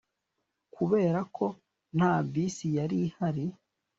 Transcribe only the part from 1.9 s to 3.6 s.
nta bisi yari ihari